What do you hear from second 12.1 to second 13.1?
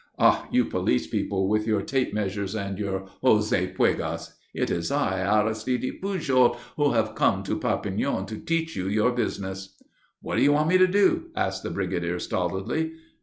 stolidly.